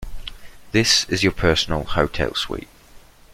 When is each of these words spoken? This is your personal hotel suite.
This 0.71 1.05
is 1.09 1.21
your 1.21 1.31
personal 1.31 1.83
hotel 1.83 2.33
suite. 2.33 2.69